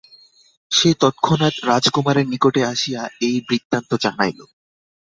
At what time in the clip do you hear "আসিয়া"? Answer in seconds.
2.65-3.01